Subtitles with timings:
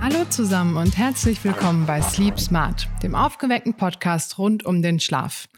[0.00, 5.48] Hallo zusammen und herzlich willkommen bei Sleep Smart, dem aufgeweckten Podcast rund um den Schlaf.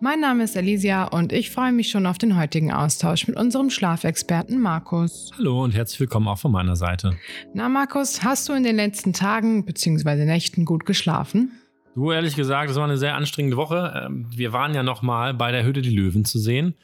[0.00, 3.70] Mein Name ist Alicia und ich freue mich schon auf den heutigen Austausch mit unserem
[3.70, 5.30] Schlafexperten Markus.
[5.38, 7.16] Hallo und herzlich willkommen auch von meiner Seite.
[7.54, 10.26] Na Markus, hast du in den letzten Tagen bzw.
[10.26, 11.52] Nächten gut geschlafen?
[11.96, 14.04] Du, ehrlich gesagt, es war eine sehr anstrengende Woche.
[14.04, 16.74] Ähm, wir waren ja noch mal bei der Hütte die Löwen zu sehen.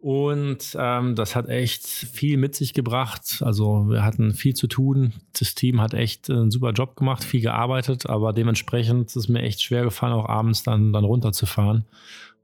[0.00, 3.42] Und ähm, das hat echt viel mit sich gebracht.
[3.44, 5.12] Also wir hatten viel zu tun.
[5.38, 9.42] Das Team hat echt einen super Job gemacht, viel gearbeitet, aber dementsprechend ist es mir
[9.42, 11.84] echt schwer gefallen, auch abends dann, dann runterzufahren.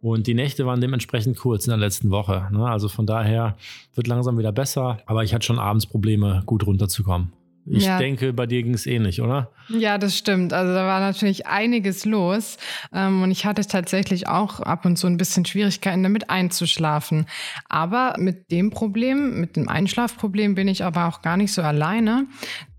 [0.02, 2.48] Und die Nächte waren dementsprechend kurz in der letzten Woche.
[2.52, 2.66] Ne?
[2.66, 3.56] Also von daher
[3.94, 7.32] wird langsam wieder besser, aber ich hatte schon abends Probleme, gut runterzukommen.
[7.72, 7.98] Ich ja.
[7.98, 9.52] denke, bei dir ging es ähnlich, oder?
[9.68, 10.52] Ja, das stimmt.
[10.52, 12.56] Also da war natürlich einiges los.
[12.92, 17.26] Ähm, und ich hatte tatsächlich auch ab und zu ein bisschen Schwierigkeiten damit einzuschlafen.
[17.68, 22.26] Aber mit dem Problem, mit dem Einschlafproblem bin ich aber auch gar nicht so alleine.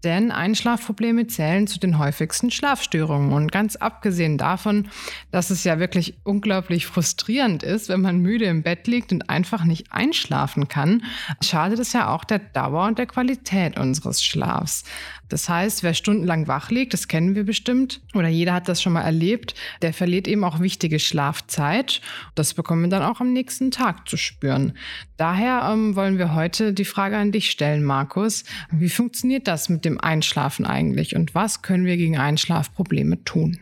[0.03, 3.33] Denn Einschlafprobleme zählen zu den häufigsten Schlafstörungen.
[3.33, 4.89] Und ganz abgesehen davon,
[5.31, 9.63] dass es ja wirklich unglaublich frustrierend ist, wenn man müde im Bett liegt und einfach
[9.63, 11.03] nicht einschlafen kann,
[11.41, 14.83] schadet es ja auch der Dauer und der Qualität unseres Schlafs.
[15.31, 18.93] Das heißt, wer stundenlang wach liegt, das kennen wir bestimmt, oder jeder hat das schon
[18.93, 22.01] mal erlebt, der verliert eben auch wichtige Schlafzeit.
[22.35, 24.73] Das bekommen wir dann auch am nächsten Tag zu spüren.
[25.15, 28.43] Daher ähm, wollen wir heute die Frage an dich stellen, Markus.
[28.71, 33.59] Wie funktioniert das mit dem Einschlafen eigentlich und was können wir gegen Einschlafprobleme tun?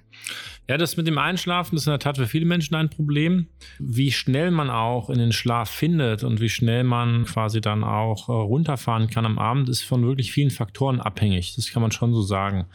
[0.69, 3.47] Ja, das mit dem Einschlafen ist in der Tat für viele Menschen ein Problem.
[3.79, 8.29] Wie schnell man auch in den Schlaf findet und wie schnell man quasi dann auch
[8.29, 11.55] äh, runterfahren kann am Abend, ist von wirklich vielen Faktoren abhängig.
[11.55, 12.67] Das kann man schon so sagen.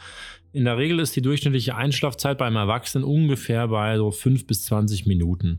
[0.55, 5.05] In der Regel ist die durchschnittliche Einschlafzeit beim Erwachsenen ungefähr bei so 5 bis 20
[5.05, 5.59] Minuten.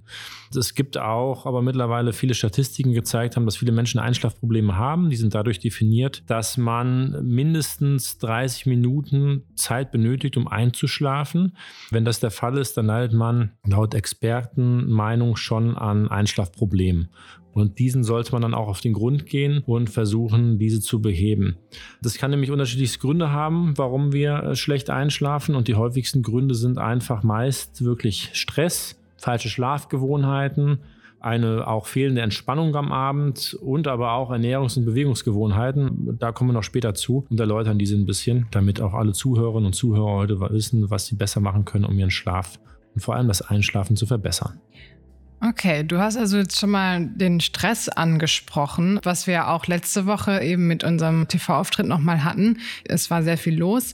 [0.56, 5.10] Es gibt auch aber mittlerweile viele Statistiken gezeigt haben, dass viele Menschen Einschlafprobleme haben.
[5.10, 11.58] Die sind dadurch definiert, dass man mindestens 30 Minuten Zeit benötigt, um einzuschlafen.
[11.92, 17.10] Wenn das der Fall ist, dann leidet man laut Expertenmeinung schon an Einschlafproblemen.
[17.56, 21.56] Und diesen sollte man dann auch auf den Grund gehen und versuchen, diese zu beheben.
[22.02, 25.56] Das kann nämlich unterschiedlichste Gründe haben, warum wir äh, schlecht einschlafen.
[25.56, 30.80] Und die häufigsten Gründe sind einfach meist wirklich Stress, falsche Schlafgewohnheiten,
[31.22, 36.18] eine auch fehlende Entspannung am Abend und aber auch Ernährungs- und Bewegungsgewohnheiten.
[36.20, 39.68] Da kommen wir noch später zu und erläutern diese ein bisschen, damit auch alle Zuhörerinnen
[39.68, 42.60] und Zuhörer heute wissen, was sie besser machen können, um ihren Schlaf
[42.94, 44.60] und vor allem das Einschlafen zu verbessern.
[45.48, 50.42] Okay, du hast also jetzt schon mal den Stress angesprochen, was wir auch letzte Woche
[50.42, 52.58] eben mit unserem TV-Auftritt nochmal hatten.
[52.86, 53.94] Es war sehr viel los.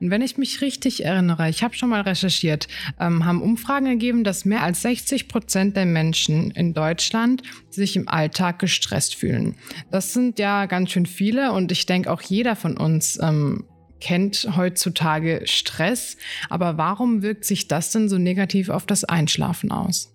[0.00, 2.68] Und wenn ich mich richtig erinnere, ich habe schon mal recherchiert,
[3.00, 8.08] ähm, haben Umfragen ergeben, dass mehr als 60 Prozent der Menschen in Deutschland sich im
[8.08, 9.56] Alltag gestresst fühlen.
[9.90, 13.64] Das sind ja ganz schön viele und ich denke auch jeder von uns ähm,
[14.00, 16.16] kennt heutzutage Stress.
[16.48, 20.12] Aber warum wirkt sich das denn so negativ auf das Einschlafen aus?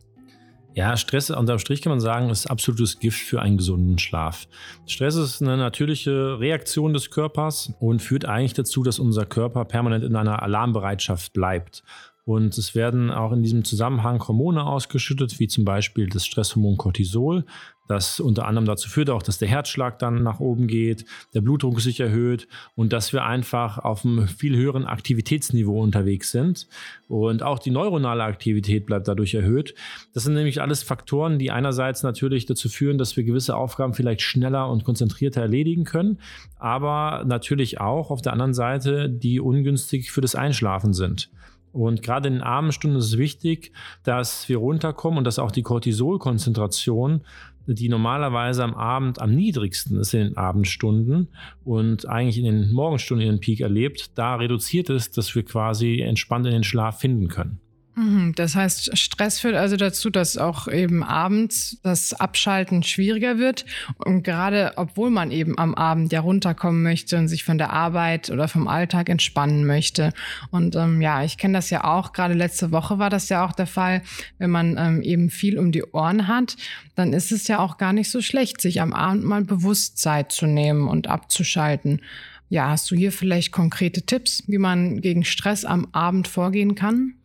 [0.77, 4.47] Ja, Stress unterm Strich kann man sagen, ist absolutes Gift für einen gesunden Schlaf.
[4.85, 10.03] Stress ist eine natürliche Reaktion des Körpers und führt eigentlich dazu, dass unser Körper permanent
[10.03, 11.81] in einer Alarmbereitschaft bleibt.
[12.25, 17.45] Und es werden auch in diesem Zusammenhang Hormone ausgeschüttet, wie zum Beispiel das Stresshormon Cortisol,
[17.87, 21.79] das unter anderem dazu führt auch, dass der Herzschlag dann nach oben geht, der Blutdruck
[21.79, 26.67] sich erhöht und dass wir einfach auf einem viel höheren Aktivitätsniveau unterwegs sind.
[27.07, 29.73] Und auch die neuronale Aktivität bleibt dadurch erhöht.
[30.13, 34.21] Das sind nämlich alles Faktoren, die einerseits natürlich dazu führen, dass wir gewisse Aufgaben vielleicht
[34.21, 36.19] schneller und konzentrierter erledigen können,
[36.57, 41.29] aber natürlich auch auf der anderen Seite, die ungünstig für das Einschlafen sind.
[41.77, 43.71] Und gerade in den Abendstunden ist es wichtig,
[44.01, 47.21] dass wir runterkommen und dass auch die Cortisolkonzentration,
[47.67, 51.27] die normalerweise am Abend am niedrigsten ist in den Abendstunden
[51.63, 56.47] und eigentlich in den Morgenstunden ihren Peak erlebt, da reduziert ist, dass wir quasi entspannt
[56.47, 57.59] in den Schlaf finden können.
[57.97, 63.65] Mhm, das heißt, Stress führt also dazu, dass auch eben abends das Abschalten schwieriger wird.
[63.97, 68.29] Und gerade obwohl man eben am Abend ja runterkommen möchte und sich von der Arbeit
[68.29, 70.13] oder vom Alltag entspannen möchte.
[70.51, 72.13] Und ähm, ja, ich kenne das ja auch.
[72.13, 74.03] Gerade letzte Woche war das ja auch der Fall,
[74.37, 76.55] wenn man ähm, eben viel um die Ohren hat,
[76.93, 80.31] dann ist es ja auch gar nicht so schlecht, sich am Abend mal bewusst Zeit
[80.31, 82.01] zu nehmen und abzuschalten.
[82.49, 87.15] Ja, hast du hier vielleicht konkrete Tipps, wie man gegen Stress am Abend vorgehen kann?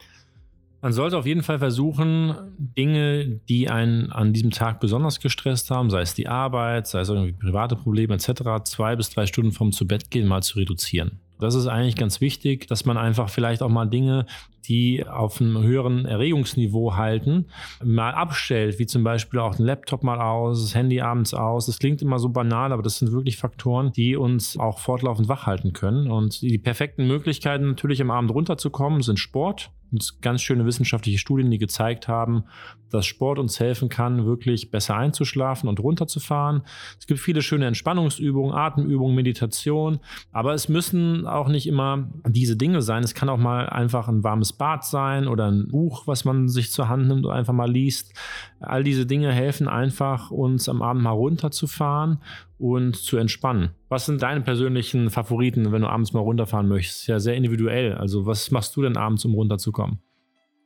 [0.82, 5.90] Man sollte auf jeden Fall versuchen, Dinge, die einen an diesem Tag besonders gestresst haben,
[5.90, 9.70] sei es die Arbeit, sei es irgendwie private Probleme etc., zwei bis drei Stunden vom
[9.70, 11.20] zu Bett gehen mal zu reduzieren.
[11.38, 14.26] Das ist eigentlich ganz wichtig, dass man einfach vielleicht auch mal Dinge,
[14.66, 17.46] die auf einem höheren Erregungsniveau halten,
[17.84, 21.66] mal abstellt, wie zum Beispiel auch den Laptop mal aus, das Handy abends aus.
[21.66, 25.46] Das klingt immer so banal, aber das sind wirklich Faktoren, die uns auch fortlaufend wach
[25.46, 26.10] halten können.
[26.10, 29.70] Und die perfekten Möglichkeiten natürlich am Abend runterzukommen sind Sport,
[30.20, 32.44] ganz schöne wissenschaftliche Studien, die gezeigt haben,
[32.90, 36.62] dass Sport uns helfen kann, wirklich besser einzuschlafen und runterzufahren.
[36.98, 40.00] Es gibt viele schöne Entspannungsübungen, Atemübungen, Meditation,
[40.30, 43.02] aber es müssen auch nicht immer diese Dinge sein.
[43.02, 46.70] Es kann auch mal einfach ein warmes Bad sein oder ein Buch, was man sich
[46.70, 48.14] zur Hand nimmt und einfach mal liest.
[48.60, 52.18] All diese Dinge helfen einfach, uns am Abend mal runterzufahren
[52.58, 53.70] und zu entspannen.
[53.88, 57.08] Was sind deine persönlichen Favoriten, wenn du abends mal runterfahren möchtest?
[57.08, 57.94] Ja, sehr individuell.
[57.94, 59.81] Also, was machst du denn abends, um runterzukommen?
[59.82, 60.11] gmail.com.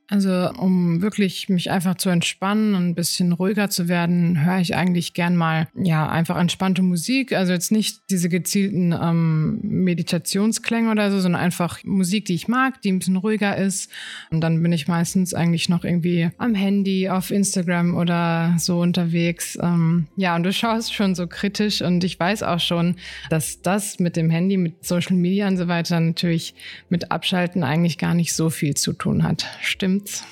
[0.08, 4.76] Also um wirklich mich einfach zu entspannen und ein bisschen ruhiger zu werden, höre ich
[4.76, 7.32] eigentlich gern mal ja einfach entspannte Musik.
[7.32, 12.80] Also jetzt nicht diese gezielten ähm, Meditationsklänge oder so, sondern einfach Musik, die ich mag,
[12.82, 13.90] die ein bisschen ruhiger ist.
[14.30, 19.58] Und dann bin ich meistens eigentlich noch irgendwie am Handy, auf Instagram oder so unterwegs.
[19.60, 22.94] Ähm, ja, und du schaust schon so kritisch und ich weiß auch schon,
[23.28, 26.54] dass das mit dem Handy, mit Social Media und so weiter natürlich
[26.88, 29.46] mit Abschalten eigentlich gar nicht so viel zu tun hat.
[29.62, 30.24] Stimmt stimmt's.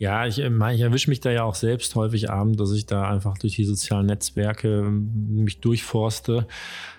[0.00, 3.08] Ja, ich, ähm, ich erwische mich da ja auch selbst häufig abend, dass ich da
[3.08, 6.48] einfach durch die sozialen Netzwerke ähm, mich durchforste.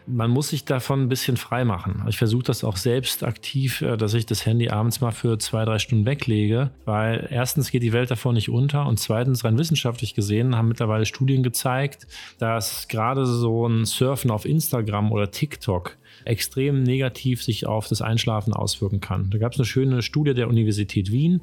[0.07, 2.06] Man muss sich davon ein bisschen frei machen.
[2.07, 5.66] Ich versuche das auch selbst aktiv, äh, dass ich das Handy abends mal für zwei,
[5.66, 10.16] drei Stunden weglege, weil erstens geht die Welt davon nicht unter und zweitens rein wissenschaftlich
[10.16, 12.07] gesehen haben mittlerweile Studien gezeigt,
[12.40, 18.53] dass gerade so ein Surfen auf Instagram oder TikTok extrem negativ sich auf das Einschlafen
[18.53, 19.29] auswirken kann.
[19.29, 21.41] Da gab es eine schöne Studie der Universität Wien,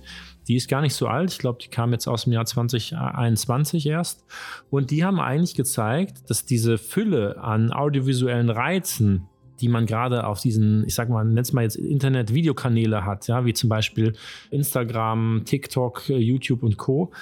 [0.49, 1.33] die ist gar nicht so alt.
[1.33, 4.25] Ich glaube, die kam jetzt aus dem Jahr 2021 erst.
[4.71, 9.29] Und die haben eigentlich gezeigt, dass diese Fülle an audiovisuellen Reizen,
[9.61, 13.53] die man gerade auf diesen, ich sag mal, nennt mal jetzt Internet-Videokanäle hat, ja, wie
[13.53, 14.15] zum Beispiel
[14.51, 17.13] Instagram, TikTok, YouTube und Co.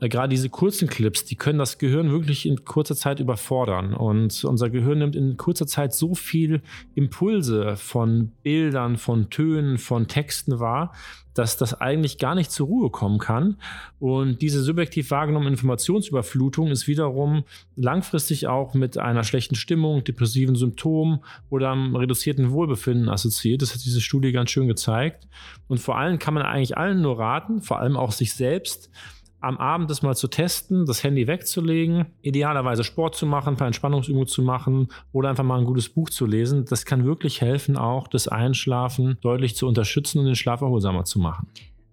[0.00, 3.94] Äh, gerade diese kurzen Clips, die können das Gehirn wirklich in kurzer Zeit überfordern.
[3.94, 6.62] Und unser Gehirn nimmt in kurzer Zeit so viel
[6.94, 10.92] Impulse von Bildern, von Tönen, von Texten wahr,
[11.34, 13.58] dass das eigentlich gar nicht zur Ruhe kommen kann.
[13.98, 17.44] Und diese subjektiv wahrgenommene Informationsüberflutung ist wiederum
[17.76, 21.20] langfristig auch mit einer schlechten Stimmung, depressiven Symptomen
[21.50, 23.60] oder einem reduzierten Wohlbefinden assoziiert.
[23.60, 25.28] Das hat diese Studie ganz schön gezeigt.
[25.68, 28.90] Und vor allem kann man eigentlich allen nur raten, vor allem auch sich selbst,
[29.40, 33.66] am Abend das mal zu testen, das Handy wegzulegen, idealerweise Sport zu machen, ein paar
[33.66, 36.64] Entspannungsübungen zu machen oder einfach mal ein gutes Buch zu lesen.
[36.64, 41.18] Das kann wirklich helfen, auch das Einschlafen deutlich zu unterstützen und den Schlaf erholsamer zu
[41.18, 41.48] machen.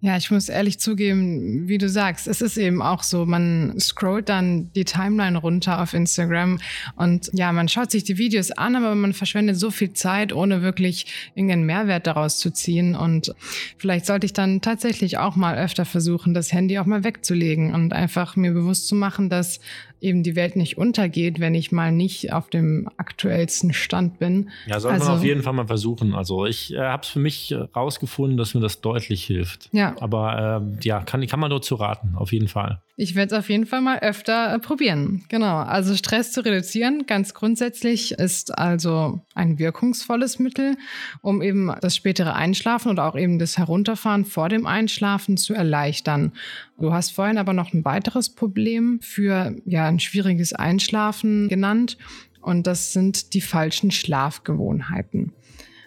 [0.06, 4.28] Ja, ich muss ehrlich zugeben, wie du sagst, es ist eben auch so, man scrollt
[4.28, 6.60] dann die Timeline runter auf Instagram
[6.98, 10.62] und ja, man schaut sich die Videos an, aber man verschwendet so viel Zeit, ohne
[10.62, 12.96] wirklich irgendeinen Mehrwert daraus zu ziehen.
[12.96, 13.34] Und
[13.78, 17.94] vielleicht sollte ich dann tatsächlich auch mal öfter versuchen, das Handy auch mal wegzulegen und
[17.94, 19.62] einfach mir bewusst zu machen, dass
[20.04, 24.50] eben die Welt nicht untergeht, wenn ich mal nicht auf dem aktuellsten Stand bin.
[24.68, 26.14] Ja, sollte also, man auf jeden Fall mal versuchen.
[26.14, 29.70] Also ich äh, habe es für mich rausgefunden, dass mir das deutlich hilft.
[29.72, 29.96] Ja.
[30.00, 32.83] Aber äh, ja, kann, kann man nur zu raten, auf jeden Fall.
[32.96, 35.24] Ich werde es auf jeden Fall mal öfter äh, probieren.
[35.28, 35.58] Genau.
[35.58, 40.78] Also Stress zu reduzieren, ganz grundsätzlich, ist also ein wirkungsvolles Mittel,
[41.22, 46.34] um eben das spätere Einschlafen oder auch eben das Herunterfahren vor dem Einschlafen zu erleichtern.
[46.80, 51.98] Du hast vorhin aber noch ein weiteres Problem für ja ein schwieriges Einschlafen genannt
[52.42, 55.34] und das sind die falschen Schlafgewohnheiten.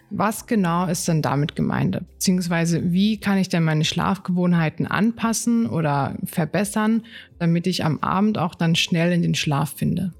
[0.09, 1.99] Was genau ist denn damit gemeint?
[2.13, 7.03] Beziehungsweise wie kann ich denn meine Schlafgewohnheiten anpassen oder verbessern,
[7.39, 10.13] damit ich am Abend auch dann schnell in den Schlaf finde?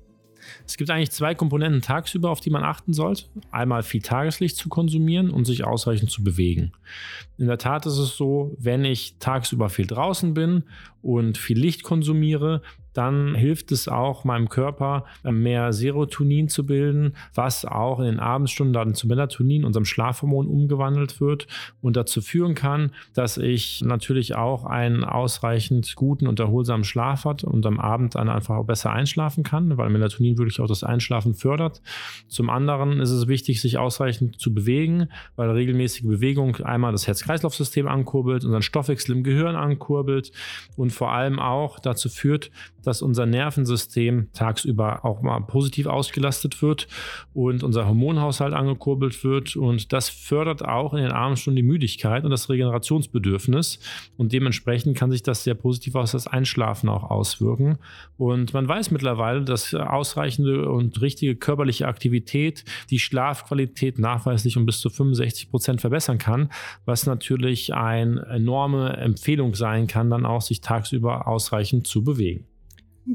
[0.65, 3.25] Es gibt eigentlich zwei Komponenten tagsüber, auf die man achten sollte.
[3.51, 6.71] Einmal viel Tageslicht zu konsumieren und sich ausreichend zu bewegen.
[7.37, 10.63] In der Tat ist es so, wenn ich tagsüber viel draußen bin
[11.01, 12.61] und viel Licht konsumiere,
[12.97, 18.73] dann hilft es auch meinem Körper, mehr Serotonin zu bilden, was auch in den Abendstunden
[18.73, 21.47] dann zu Melatonin, unserem Schlafhormon, umgewandelt wird
[21.81, 27.43] und dazu führen kann, dass ich natürlich auch einen ausreichend guten und erholsamen Schlaf hat
[27.43, 31.35] und am Abend dann einfach auch besser einschlafen kann, weil Melatonin wirklich auch das Einschlafen
[31.35, 31.81] fördert.
[32.27, 37.87] Zum anderen ist es wichtig, sich ausreichend zu bewegen, weil regelmäßige Bewegung einmal das Herz-Kreislauf-System
[37.87, 40.31] ankurbelt, unseren Stoffwechsel im Gehirn ankurbelt
[40.75, 42.49] und vor allem auch dazu führt,
[42.87, 46.87] dass unser Nervensystem tagsüber auch mal positiv ausgelastet wird
[47.33, 49.57] und unser Hormonhaushalt angekurbelt wird.
[49.57, 53.79] Und das fördert auch in den Abendstunden die Müdigkeit und das Regenerationsbedürfnis.
[54.15, 57.77] Und dementsprechend kann sich das sehr positiv auf das Einschlafen auch auswirken.
[58.17, 64.79] Und man weiß mittlerweile, dass ausreichende und richtige körperliche Aktivität die Schlafqualität nachweislich um bis
[64.79, 66.49] zu 65 Prozent verbessern kann,
[66.85, 72.45] was natürlich eine enorme Empfehlung sein kann, dann auch sich tagsüber ausreichend zu bewegen.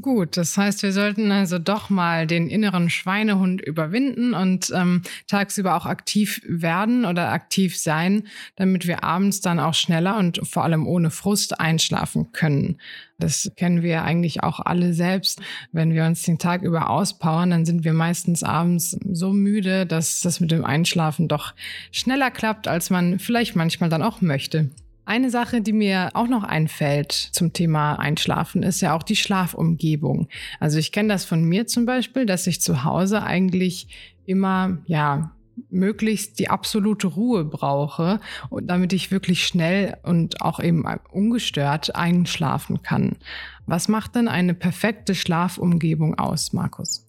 [0.01, 5.75] Gut, das heißt, wir sollten also doch mal den inneren Schweinehund überwinden und ähm, tagsüber
[5.75, 8.23] auch aktiv werden oder aktiv sein,
[8.55, 12.79] damit wir abends dann auch schneller und vor allem ohne Frust einschlafen können.
[13.19, 15.41] Das kennen wir eigentlich auch alle selbst.
[15.71, 20.21] Wenn wir uns den Tag über auspowern, dann sind wir meistens abends so müde, dass
[20.21, 21.53] das mit dem Einschlafen doch
[21.91, 24.71] schneller klappt, als man vielleicht manchmal dann auch möchte.
[25.05, 30.29] Eine Sache, die mir auch noch einfällt zum Thema Einschlafen, ist ja auch die Schlafumgebung.
[30.59, 33.87] Also ich kenne das von mir zum Beispiel, dass ich zu Hause eigentlich
[34.25, 35.35] immer, ja,
[35.69, 38.19] möglichst die absolute Ruhe brauche,
[38.63, 43.17] damit ich wirklich schnell und auch eben ungestört einschlafen kann.
[43.65, 47.05] Was macht denn eine perfekte Schlafumgebung aus, Markus?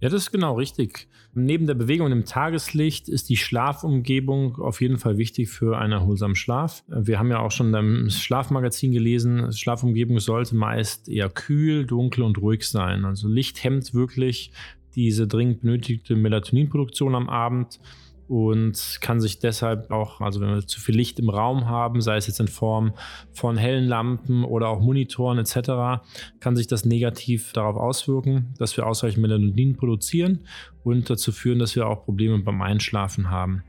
[0.00, 1.08] Ja, das ist genau richtig.
[1.34, 6.36] Neben der Bewegung im Tageslicht ist die Schlafumgebung auf jeden Fall wichtig für einen erholsamen
[6.36, 6.84] Schlaf.
[6.86, 12.38] Wir haben ja auch schon im Schlafmagazin gelesen, Schlafumgebung sollte meist eher kühl, dunkel und
[12.38, 13.04] ruhig sein.
[13.04, 14.52] Also Licht hemmt wirklich
[14.94, 17.80] diese dringend benötigte Melatoninproduktion am Abend
[18.28, 22.16] und kann sich deshalb auch, also wenn wir zu viel Licht im Raum haben, sei
[22.16, 22.92] es jetzt in Form
[23.32, 26.02] von hellen Lampen oder auch Monitoren etc.,
[26.40, 30.40] kann sich das negativ darauf auswirken, dass wir ausreichend Melatonin produzieren
[30.84, 33.64] und dazu führen, dass wir auch Probleme beim Einschlafen haben.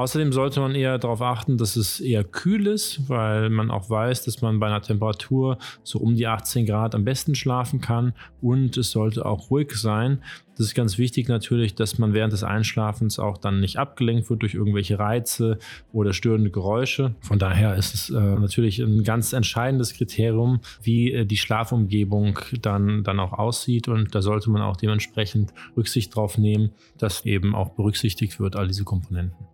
[0.00, 4.24] Außerdem sollte man eher darauf achten, dass es eher kühl ist, weil man auch weiß,
[4.24, 8.78] dass man bei einer Temperatur so um die 18 Grad am besten schlafen kann und
[8.78, 10.22] es sollte auch ruhig sein,
[10.60, 14.42] das ist ganz wichtig natürlich, dass man während des Einschlafens auch dann nicht abgelenkt wird
[14.42, 15.58] durch irgendwelche Reize
[15.90, 17.14] oder störende Geräusche.
[17.22, 23.04] Von daher ist es äh, natürlich ein ganz entscheidendes Kriterium, wie äh, die Schlafumgebung dann,
[23.04, 23.88] dann auch aussieht.
[23.88, 28.68] Und da sollte man auch dementsprechend Rücksicht drauf nehmen, dass eben auch berücksichtigt wird, all
[28.68, 29.46] diese Komponenten.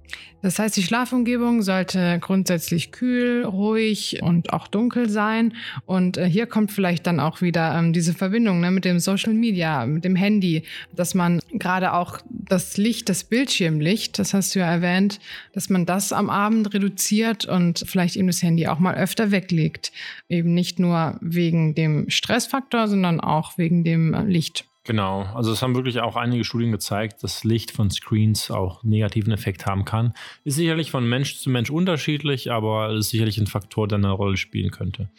[0.42, 5.54] Das heißt, die Schlafumgebung sollte grundsätzlich kühl, ruhig und auch dunkel sein.
[5.86, 9.34] Und äh, hier kommt vielleicht dann auch wieder ähm, diese Verbindung ne, mit dem Social
[9.34, 10.62] Media, mit dem Handy
[10.96, 15.20] dass man gerade auch das Licht, das Bildschirmlicht, das hast du ja erwähnt,
[15.52, 19.92] dass man das am Abend reduziert und vielleicht eben das Handy auch mal öfter weglegt.
[20.28, 24.64] Eben nicht nur wegen dem Stressfaktor, sondern auch wegen dem Licht.
[24.86, 29.32] Genau, also es haben wirklich auch einige Studien gezeigt, dass Licht von Screens auch negativen
[29.32, 30.14] Effekt haben kann.
[30.44, 34.36] Ist sicherlich von Mensch zu Mensch unterschiedlich, aber ist sicherlich ein Faktor, der eine Rolle
[34.36, 35.10] spielen könnte.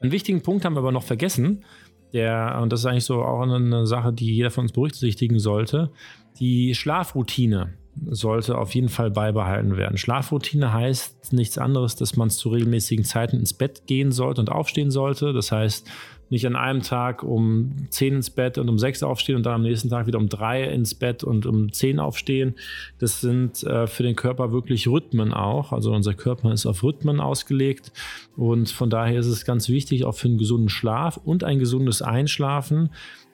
[0.00, 1.64] Einen wichtigen Punkt haben wir aber noch vergessen.
[2.12, 5.90] Der, und das ist eigentlich so auch eine Sache, die jeder von uns berücksichtigen sollte.
[6.38, 7.74] Die Schlafroutine
[8.10, 9.98] sollte auf jeden Fall beibehalten werden.
[9.98, 14.90] Schlafroutine heißt nichts anderes, dass man zu regelmäßigen Zeiten ins Bett gehen sollte und aufstehen
[14.90, 15.32] sollte.
[15.32, 15.88] Das heißt,
[16.32, 19.62] nicht an einem Tag um 10 ins Bett und um 6 aufstehen und dann am
[19.62, 22.54] nächsten Tag wieder um 3 ins Bett und um 10 aufstehen.
[22.98, 25.72] Das sind äh, für den Körper wirklich Rhythmen auch.
[25.72, 27.92] Also unser Körper ist auf Rhythmen ausgelegt
[28.34, 32.00] und von daher ist es ganz wichtig, auch für einen gesunden Schlaf und ein gesundes
[32.00, 32.88] Einschlafen,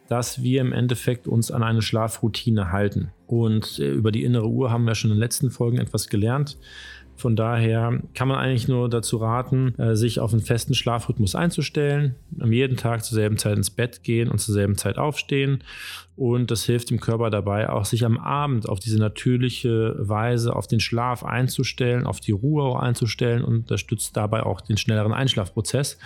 [0.09, 3.13] dass wir im Endeffekt uns an eine Schlafroutine halten.
[3.27, 6.59] Und äh, über die innere Uhr haben wir schon in den letzten Folgen etwas gelernt.
[7.19, 12.15] Von daher kann man eigentlich nur dazu raten, äh, sich auf einen festen Schlafrhythmus einzustellen,
[12.39, 15.65] am jeden Tag zur selben Zeit ins Bett gehen und zur selben Zeit aufstehen.
[16.15, 20.69] Und das hilft dem Körper dabei, auch sich am Abend auf diese natürliche Weise auf
[20.69, 25.99] den Schlaf einzustellen, auf die Ruhe auch einzustellen und unterstützt dabei auch den schnelleren Einschlafprozess.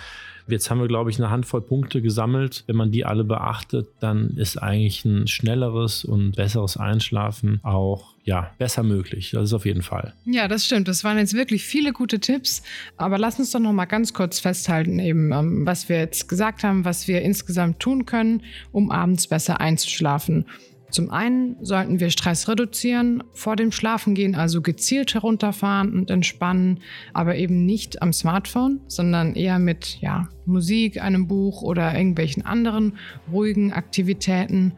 [0.47, 2.65] Jetzt haben wir, glaube ich, eine Handvoll Punkte gesammelt.
[2.67, 8.53] Wenn man die alle beachtet, dann ist eigentlich ein schnelleres und besseres Einschlafen auch ja,
[8.59, 9.31] besser möglich.
[9.33, 10.15] Das ist auf jeden Fall.
[10.25, 10.87] Ja, das stimmt.
[10.89, 12.63] Das waren jetzt wirklich viele gute Tipps.
[12.97, 16.63] Aber lass uns doch noch mal ganz kurz festhalten, eben, ähm, was wir jetzt gesagt
[16.63, 20.47] haben, was wir insgesamt tun können, um abends besser einzuschlafen.
[20.93, 26.81] Zum einen sollten wir Stress reduzieren, vor dem Schlafengehen also gezielt herunterfahren und entspannen,
[27.15, 32.99] aber eben nicht am Smartphone, sondern eher mit ja, Musik, einem Buch oder irgendwelchen anderen
[33.33, 34.73] ruhigen Aktivitäten.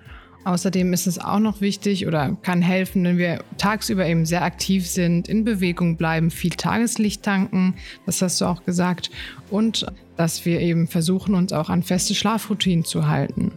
[0.45, 4.87] Außerdem ist es auch noch wichtig oder kann helfen, wenn wir tagsüber eben sehr aktiv
[4.87, 7.75] sind, in Bewegung bleiben, viel Tageslicht tanken,
[8.07, 9.11] das hast du auch gesagt,
[9.51, 9.85] und
[10.17, 13.51] dass wir eben versuchen, uns auch an feste Schlafroutinen zu halten.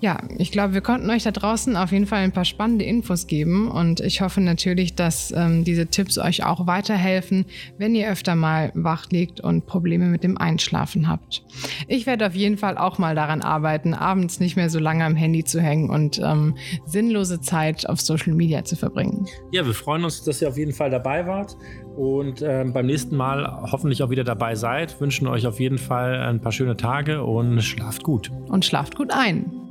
[0.00, 3.26] Ja, ich glaube, wir konnten euch da draußen auf jeden Fall ein paar spannende Infos
[3.26, 7.46] geben und ich hoffe natürlich, dass ähm, diese Tipps euch auch weiterhelfen,
[7.78, 11.42] wenn ihr öfter mal wach liegt und Probleme mit dem Einschlafen habt.
[11.88, 15.16] Ich werde auf jeden Fall auch mal daran arbeiten, abends nicht mehr so lange am
[15.16, 19.26] Handy zu hängen und ähm, sinnlose Zeit auf Social Media zu verbringen.
[19.50, 21.56] Ja, wir freuen uns, dass ihr auf jeden Fall dabei wart
[21.96, 25.00] und äh, beim nächsten Mal hoffentlich auch wieder dabei seid.
[25.00, 28.30] Wünschen euch auf jeden Fall ein paar schöne Tage und schlaft gut.
[28.48, 29.67] Und schlaft gut ein.